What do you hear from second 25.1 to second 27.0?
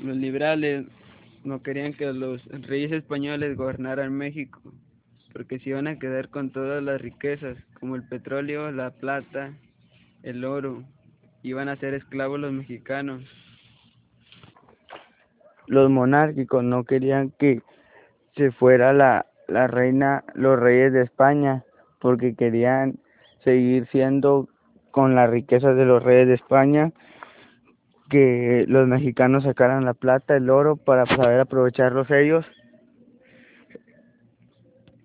las riquezas de los reyes de España,